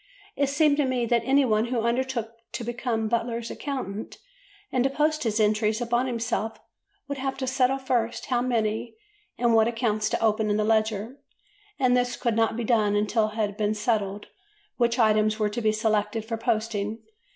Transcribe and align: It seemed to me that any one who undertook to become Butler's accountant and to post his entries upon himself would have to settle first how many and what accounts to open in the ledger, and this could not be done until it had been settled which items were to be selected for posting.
It 0.35 0.49
seemed 0.49 0.77
to 0.77 0.85
me 0.85 1.05
that 1.05 1.21
any 1.25 1.45
one 1.45 1.65
who 1.65 1.81
undertook 1.81 2.31
to 2.53 2.63
become 2.63 3.07
Butler's 3.07 3.51
accountant 3.51 4.17
and 4.71 4.83
to 4.83 4.89
post 4.89 5.21
his 5.21 5.39
entries 5.39 5.79
upon 5.79 6.07
himself 6.07 6.57
would 7.07 7.19
have 7.19 7.37
to 7.37 7.45
settle 7.45 7.77
first 7.77 8.25
how 8.25 8.41
many 8.41 8.95
and 9.37 9.53
what 9.53 9.67
accounts 9.67 10.09
to 10.09 10.19
open 10.19 10.49
in 10.49 10.57
the 10.57 10.63
ledger, 10.63 11.17
and 11.77 11.95
this 11.95 12.15
could 12.17 12.35
not 12.35 12.57
be 12.57 12.63
done 12.63 12.95
until 12.95 13.27
it 13.29 13.35
had 13.35 13.57
been 13.57 13.75
settled 13.75 14.25
which 14.77 14.97
items 14.97 15.37
were 15.37 15.49
to 15.49 15.61
be 15.61 15.71
selected 15.71 16.25
for 16.25 16.35
posting. 16.35 17.03